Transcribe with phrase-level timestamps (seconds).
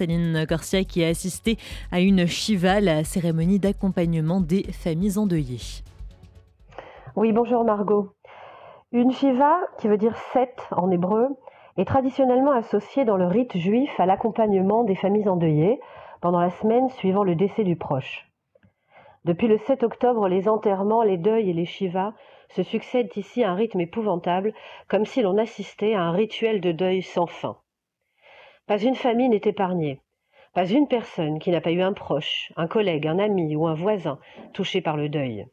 [0.00, 1.58] Céline Garcia qui a assisté
[1.92, 5.82] à une Shiva, la cérémonie d'accompagnement des familles endeuillées.
[7.16, 8.08] Oui, bonjour Margot.
[8.92, 11.28] Une Shiva, qui veut dire sept en hébreu,
[11.76, 15.78] est traditionnellement associée dans le rite juif à l'accompagnement des familles endeuillées
[16.22, 18.26] pendant la semaine suivant le décès du proche.
[19.26, 22.14] Depuis le 7 octobre, les enterrements, les deuils et les shivas
[22.48, 24.54] se succèdent ici à un rythme épouvantable,
[24.88, 27.58] comme si l'on assistait à un rituel de deuil sans fin.
[28.70, 29.98] Pas une famille n'est épargnée,
[30.54, 33.74] pas une personne qui n'a pas eu un proche, un collègue, un ami ou un
[33.74, 34.20] voisin
[34.52, 35.44] touché par le deuil.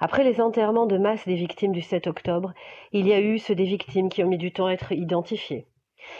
[0.00, 2.52] Après les enterrements de masse des victimes du 7 octobre,
[2.90, 5.68] il y a eu ceux des victimes qui ont mis du temps à être identifiées.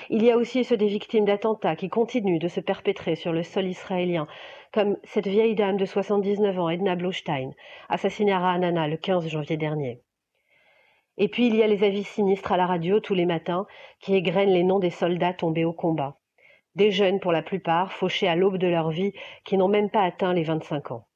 [0.09, 3.43] Il y a aussi ceux des victimes d'attentats qui continuent de se perpétrer sur le
[3.43, 4.29] sol israélien,
[4.73, 7.51] comme cette vieille dame de 79 ans, Edna Blostein,
[7.89, 10.03] assassinée à Ra'anana le 15 janvier dernier.
[11.19, 13.67] Et puis il y a les avis sinistres à la radio tous les matins
[14.01, 16.19] qui égrènent les noms des soldats tombés au combat.
[16.75, 20.03] Des jeunes pour la plupart, fauchés à l'aube de leur vie, qui n'ont même pas
[20.03, 21.07] atteint les 25 ans.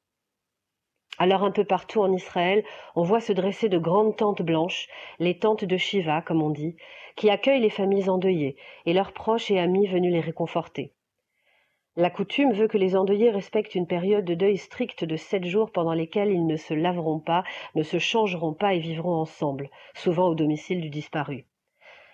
[1.19, 2.65] Alors un peu partout en Israël,
[2.97, 4.89] on voit se dresser de grandes tentes blanches,
[5.19, 6.77] les tentes de Shiva, comme on dit,
[7.15, 10.95] qui accueillent les familles endeuillées et leurs proches et amis venus les réconforter.
[11.97, 15.73] La coutume veut que les endeuillés respectent une période de deuil stricte de sept jours
[15.73, 17.43] pendant lesquels ils ne se laveront pas,
[17.75, 21.47] ne se changeront pas et vivront ensemble, souvent au domicile du disparu.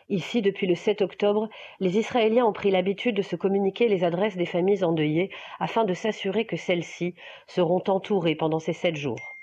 [0.09, 4.37] Ici, depuis le 7 octobre, les Israéliens ont pris l'habitude de se communiquer les adresses
[4.37, 7.15] des familles endeuillées afin de s'assurer que celles-ci
[7.47, 9.37] seront entourées pendant ces sept jours.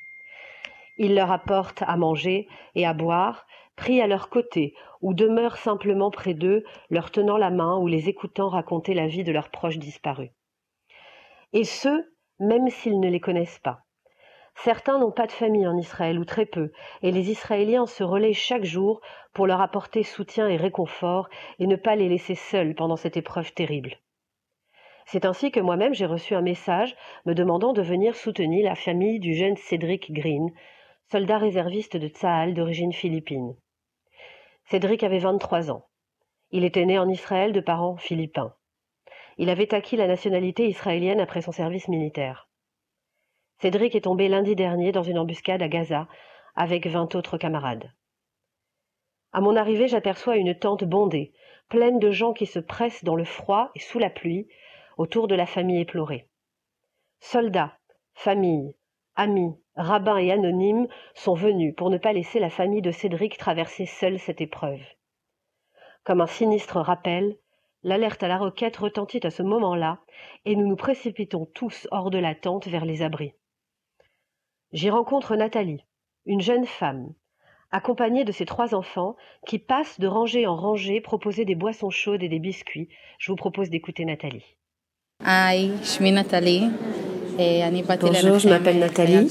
[0.98, 3.46] Ils leur apportent à manger et à boire,
[3.76, 8.10] pris à leur côté ou demeurent simplement près d'eux, leur tenant la main ou les
[8.10, 10.32] écoutant raconter la vie de leurs proches disparus.
[11.52, 13.80] Et ce, même s'ils ne les connaissent pas.
[14.56, 16.72] Certains n'ont pas de famille en Israël ou très peu,
[17.02, 19.02] et les Israéliens se relaient chaque jour
[19.34, 21.28] pour leur apporter soutien et réconfort
[21.60, 23.98] et ne pas les laisser seuls pendant cette épreuve terrible.
[25.06, 29.20] C'est ainsi que moi-même j'ai reçu un message me demandant de venir soutenir la famille
[29.20, 30.50] du jeune Cédric Green,
[31.12, 33.56] soldat réserviste de Tsahal d'origine philippine.
[34.66, 35.88] Cédric avait 23 ans.
[36.52, 38.54] Il était né en Israël de parents philippins.
[39.38, 42.48] Il avait acquis la nationalité israélienne après son service militaire.
[43.60, 46.08] Cédric est tombé lundi dernier dans une embuscade à Gaza
[46.56, 47.92] avec vingt autres camarades.
[49.32, 51.34] À mon arrivée, j'aperçois une tente bondée,
[51.70, 54.48] pleine de gens qui se pressent dans le froid et sous la pluie
[54.98, 56.30] autour de la famille éplorée.
[57.20, 57.78] Soldats,
[58.14, 58.76] familles,
[59.16, 63.86] amis, rabbins et anonymes sont venus pour ne pas laisser la famille de Cédric traverser
[63.86, 64.82] seule cette épreuve.
[66.04, 67.38] Comme un sinistre rappel,
[67.84, 70.00] l'alerte à la roquette retentit à ce moment-là,
[70.46, 73.34] et nous nous précipitons tous hors de la tente vers les abris.
[74.72, 75.86] J'y rencontre Nathalie,
[76.26, 77.14] une jeune femme,
[77.72, 79.16] accompagnée de ses trois enfants,
[79.46, 82.90] qui passent de rangée en rangée proposer des boissons chaudes et des biscuits.
[83.18, 84.58] Je vous propose d'écouter Nathalie.
[86.12, 86.70] Nathalie.
[87.38, 89.28] Bonjour, je m'appelle Nathalie.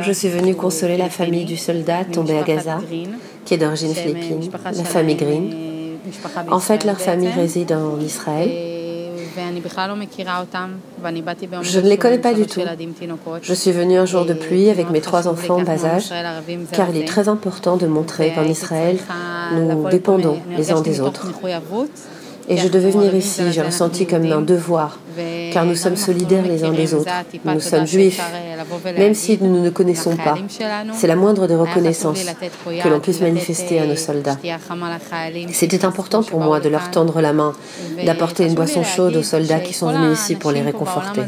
[0.00, 2.78] Je suis venue consoler la famille du soldat tombé à Gaza,
[3.44, 5.52] qui est d'origine philippine, la famille Green.
[6.50, 8.50] En fait, leur famille réside en Israël.
[11.62, 12.60] Je ne les connais pas du tout.
[13.42, 16.12] Je suis venue un jour de pluie avec mes trois enfants en bas âge,
[16.72, 18.98] car il est très important de montrer qu'en Israël,
[19.54, 21.26] nous dépendons les uns des autres.
[22.48, 24.98] Et je devais venir ici, j'ai ressenti comme un devoir,
[25.52, 27.10] car nous sommes solidaires les uns des autres.
[27.44, 28.20] Nous sommes juifs,
[28.96, 30.36] même si nous ne nous connaissons pas.
[30.92, 32.24] C'est la moindre des reconnaissances
[32.82, 34.36] que l'on puisse manifester à nos soldats.
[35.52, 37.52] C'était important pour moi de leur tendre la main,
[38.04, 41.22] d'apporter une boisson chaude aux soldats qui sont venus ici pour les réconforter.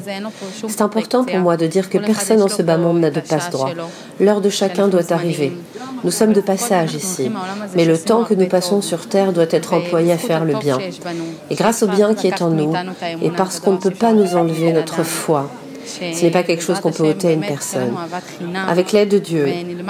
[0.69, 3.71] C'est important pour moi de dire que personne en ce bas monde n'a de passe-droit.
[4.19, 5.53] L'heure de chacun doit arriver.
[6.03, 7.31] Nous sommes de passage ici,
[7.75, 10.79] mais le temps que nous passons sur Terre doit être employé à faire le bien.
[11.51, 12.73] Et grâce au bien qui est en nous,
[13.23, 15.51] et parce qu'on peut pas nous enlever notre foi,
[15.85, 17.95] ce n'est pas quelque chose qu'on peut ôter à une personne.
[18.69, 19.47] Avec l'aide de Dieu,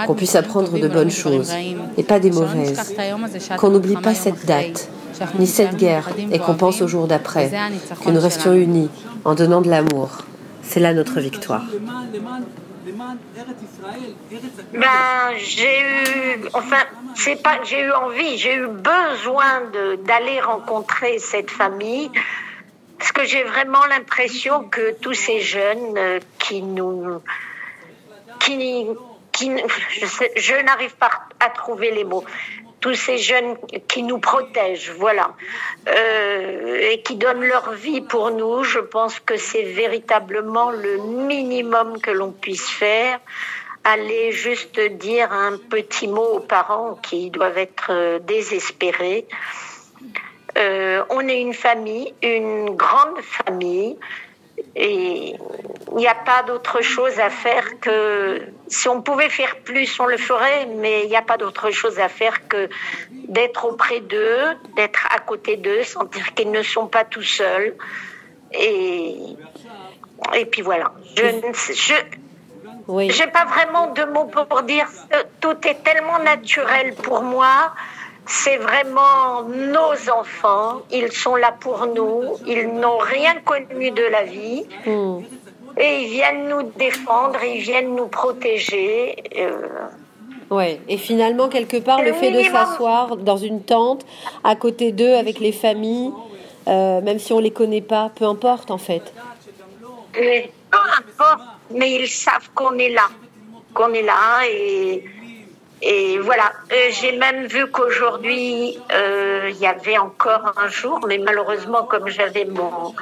[0.06, 1.52] qu'on puisse apprendre de bonnes choses
[1.96, 2.94] et pas des mauvaises.
[3.58, 4.88] Qu'on n'oublie pas cette date,
[5.38, 7.50] ni cette guerre, et qu'on pense au jour d'après.
[8.04, 8.90] Que nous restions unis
[9.24, 10.24] en donnant de l'amour.
[10.62, 11.64] C'est là notre victoire.
[14.72, 16.82] Ben, j'ai eu, enfin,
[17.14, 19.62] c'est pas, j'ai eu envie, j'ai eu besoin
[20.06, 22.10] d'aller rencontrer cette famille
[23.20, 27.20] que j'ai vraiment l'impression que tous ces jeunes euh, qui nous,
[28.40, 28.86] qui,
[29.30, 29.50] qui
[30.36, 32.24] je, n'arrive pas à trouver les mots,
[32.80, 33.58] tous ces jeunes
[33.88, 35.34] qui nous protègent, voilà,
[35.86, 42.00] euh, et qui donnent leur vie pour nous, je pense que c'est véritablement le minimum
[42.00, 43.20] que l'on puisse faire.
[43.84, 49.26] Aller juste dire un petit mot aux parents qui doivent être euh, désespérés.
[50.58, 53.96] Euh, on est une famille, une grande famille,
[54.76, 55.34] et
[55.92, 60.06] il n'y a pas d'autre chose à faire que si on pouvait faire plus, on
[60.06, 62.68] le ferait, mais il n'y a pas d'autre chose à faire que
[63.28, 67.74] d'être auprès d'eux, d'être à côté d'eux, sentir qu'ils ne sont pas tout seuls.
[68.52, 69.16] Et,
[70.34, 70.92] et puis voilà.
[71.16, 74.86] Je n'ai je, pas vraiment de mots pour dire.
[75.40, 77.72] Tout est tellement naturel pour moi
[78.30, 80.82] c'est vraiment nos enfants.
[80.92, 82.36] Ils sont là pour nous.
[82.46, 84.64] Ils n'ont rien connu de la vie.
[84.86, 85.18] Hmm.
[85.76, 89.16] Et ils viennent nous défendre, ils viennent nous protéger.
[89.36, 89.66] Euh.
[90.50, 90.80] Ouais.
[90.88, 94.06] Et finalement, quelque part, le, fait de s'asseoir dans une tente,
[94.44, 96.12] à côté d'eux, avec les familles,
[96.68, 99.12] euh, même si on les connaît pas, peu importe en fait.
[100.12, 101.42] peu importe,
[101.72, 103.08] mais ils savent qu'on est là,
[103.74, 105.04] qu'on est là et
[105.82, 111.16] et voilà, euh, j'ai même vu qu'aujourd'hui, euh, il y avait encore un jour, mais
[111.16, 112.94] malheureusement, comme j'avais mon,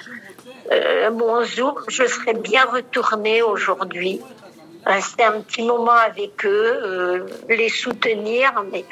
[0.70, 4.20] euh, mon Zoom, je serais bien retournée aujourd'hui,
[4.86, 8.84] rester un petit moment avec eux, les soutenir, mais,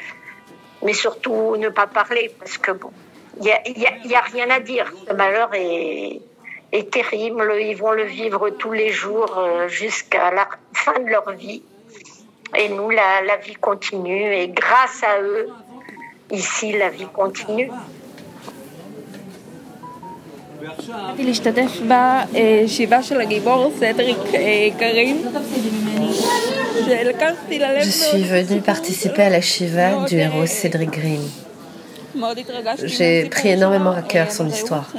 [0.83, 2.91] mais surtout ne pas parler, parce que bon,
[3.37, 3.61] il n'y a,
[4.05, 4.91] y a, rien à dire.
[5.07, 11.09] Ce malheur est terrible, ils vont le vivre tous les jours jusqu'à la fin de
[11.09, 11.63] leur vie.
[12.55, 14.33] Et nous, la, vie continue.
[14.33, 15.47] Et grâce à eux,
[16.31, 17.69] ici, la vie continue.
[27.81, 31.21] Je suis venue participer à la Shiva du héros Cédric Green.
[32.83, 34.91] J'ai pris énormément à cœur son histoire.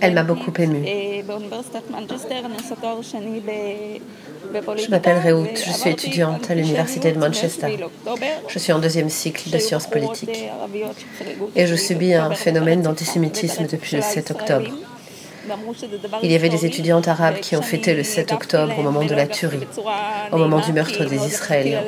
[0.00, 0.84] Elle m'a beaucoup émue.
[4.76, 7.76] Je m'appelle Rehout, je suis étudiante à l'Université de Manchester.
[8.48, 10.48] Je suis en deuxième cycle de sciences politiques.
[11.54, 14.70] Et je subis un phénomène d'antisémitisme depuis le 7 octobre.
[16.22, 19.14] Il y avait des étudiantes arabes qui ont fêté le 7 octobre au moment de
[19.14, 19.66] la tuerie,
[20.32, 21.82] au moment du meurtre des Israéliens.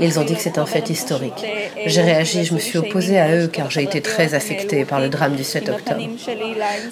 [0.00, 1.44] Ils ont dit que c'est un fait historique.
[1.86, 5.08] J'ai réagi, je me suis opposée à eux car j'ai été très affectée par le
[5.08, 6.00] drame du 7 octobre.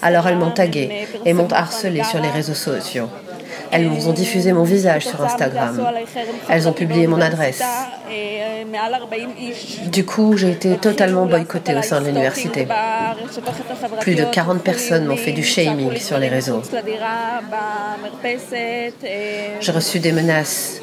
[0.02, 3.08] Alors elles m'ont tagué et m'ont harcelé sur les réseaux sociaux.
[3.70, 5.80] Elles ont diffusé mon visage sur Instagram.
[6.48, 7.62] Elles ont publié mon adresse.
[9.86, 12.66] Du coup, j'ai été totalement boycottée au sein de l'université.
[14.00, 16.62] Plus de 40 personnes m'ont fait du shaming sur les réseaux.
[19.60, 20.80] J'ai reçu des menaces.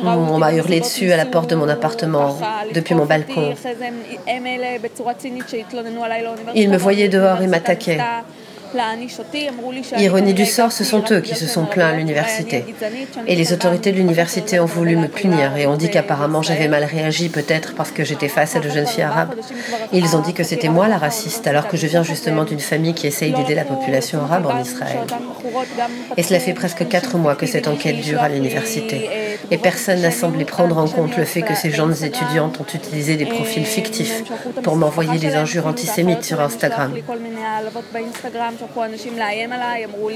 [0.00, 2.36] On m'a hurlé dessus à la porte de mon appartement,
[2.74, 3.54] depuis mon balcon.
[6.54, 8.00] Ils me voyaient dehors et m'attaquaient.
[9.98, 12.64] Ironie du sort, ce sont eux qui se sont plaints à l'université.
[13.26, 16.84] Et les autorités de l'université ont voulu me punir et ont dit qu'apparemment j'avais mal
[16.84, 19.34] réagi, peut-être parce que j'étais face à de jeunes filles arabes.
[19.92, 22.94] ils ont dit que c'était moi la raciste, alors que je viens justement d'une famille
[22.94, 24.98] qui essaye d'aider la population arabe en Israël.
[26.16, 29.10] Et cela fait presque quatre mois que cette enquête dure à l'université.
[29.50, 33.16] Et personne n'a semblé prendre en compte le fait que ces jeunes étudiantes ont utilisé
[33.16, 34.22] des profils fictifs
[34.62, 36.92] pour m'envoyer des injures antisémites sur Instagram.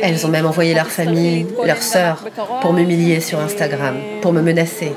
[0.03, 2.25] Elles ont même envoyé leur famille, leurs sœurs,
[2.61, 4.93] pour m'humilier sur Instagram, pour me menacer.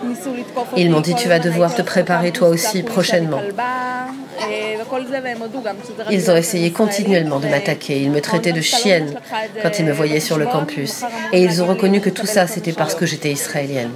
[0.78, 3.42] Ils m'ont dit tu vas devoir te préparer toi aussi prochainement.
[6.10, 8.02] Ils ont essayé continuellement de m'attaquer.
[8.02, 9.14] Ils me traitaient de chienne
[9.62, 11.04] quand ils me voyaient sur le campus.
[11.32, 13.92] Et ils ont reconnu que tout ça, c'était parce que j'étais israélienne.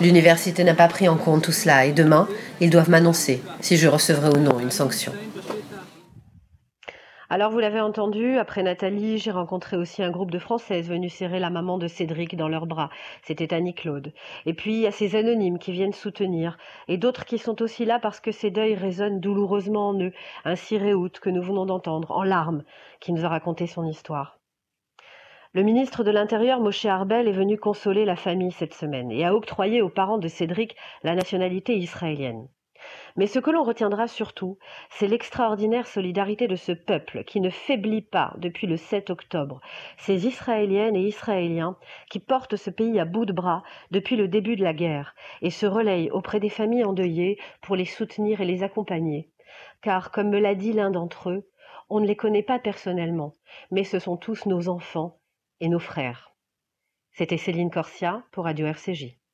[0.00, 2.26] L'université n'a pas pris en compte tout cela et demain,
[2.60, 5.12] ils doivent m'annoncer si je recevrai ou non une sanction.
[7.32, 11.38] Alors, vous l'avez entendu, après Nathalie, j'ai rencontré aussi un groupe de Françaises venues serrer
[11.38, 12.90] la maman de Cédric dans leurs bras.
[13.22, 14.12] C'était Annie-Claude.
[14.46, 16.58] Et puis, il y a ces anonymes qui viennent soutenir,
[16.88, 20.12] et d'autres qui sont aussi là parce que ces deuils résonnent douloureusement en eux.
[20.44, 22.64] Un Réout que nous venons d'entendre, en larmes,
[22.98, 24.40] qui nous a raconté son histoire.
[25.52, 29.36] Le ministre de l'Intérieur, Moshe Arbel, est venu consoler la famille cette semaine et a
[29.36, 32.48] octroyé aux parents de Cédric la nationalité israélienne.
[33.16, 34.58] Mais ce que l'on retiendra surtout,
[34.90, 39.60] c'est l'extraordinaire solidarité de ce peuple qui ne faiblit pas depuis le 7 octobre,
[39.96, 41.76] ces Israéliennes et Israéliens
[42.10, 45.50] qui portent ce pays à bout de bras depuis le début de la guerre et
[45.50, 49.30] se relayent auprès des familles endeuillées pour les soutenir et les accompagner.
[49.82, 51.48] Car, comme me l'a dit l'un d'entre eux,
[51.88, 53.34] on ne les connaît pas personnellement,
[53.70, 55.18] mais ce sont tous nos enfants
[55.60, 56.32] et nos frères.
[57.12, 59.19] C'était Céline Corsia pour Radio RCJ.